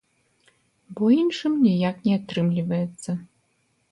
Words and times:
Бо 0.99 1.09
іншым 1.23 1.59
ніяк 1.65 1.95
не 2.09 2.13
атрымліваецца. 2.19 3.11